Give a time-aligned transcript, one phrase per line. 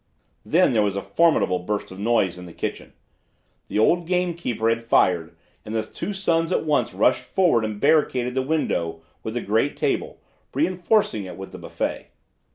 [0.43, 2.93] "Then there was a formidable burst of noise in the kitchen.
[3.67, 8.33] The old gamekeeper had fired and the two sons at once rushed forward and barricaded
[8.33, 10.19] the window with the great table,
[10.55, 12.07] reinforcing it with the buffet.